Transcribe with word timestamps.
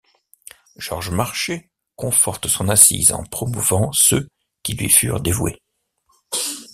Georges 0.77 1.11
Marchais 1.11 1.69
conforte 1.95 2.47
son 2.47 2.69
assise 2.69 3.11
en 3.11 3.23
promouvant 3.23 3.91
ceux 3.91 4.29
qui 4.63 4.73
lui 4.73 4.89
furent 4.89 5.19
dévoués. 5.21 5.61